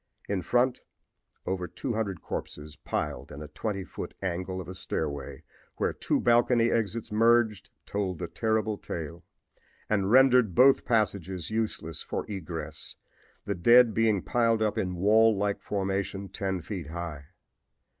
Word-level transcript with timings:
In 0.27 0.41
front 0.41 0.81
over 1.45 1.67
200 1.67 2.23
corpses 2.23 2.75
piled 2.75 3.31
in 3.31 3.43
a 3.43 3.47
twenty 3.47 3.83
foot 3.83 4.15
angle 4.19 4.59
of 4.59 4.67
a 4.67 4.73
stairway 4.73 5.43
where 5.77 5.93
two 5.93 6.19
balcony 6.19 6.71
exits 6.71 7.11
merged 7.11 7.69
told 7.85 8.17
the 8.17 8.25
terrible 8.27 8.79
tale, 8.79 9.23
and 9.91 10.09
rendered 10.09 10.55
both 10.55 10.85
passages 10.85 11.51
useless 11.51 12.01
for 12.01 12.25
egress, 12.27 12.95
the 13.45 13.53
dead 13.53 13.93
being 13.93 14.23
piled 14.23 14.63
up 14.63 14.75
in 14.75 14.95
wall 14.95 15.37
like 15.37 15.61
formation 15.61 16.29
ten 16.29 16.61
feet 16.63 16.87
high. 16.87 17.25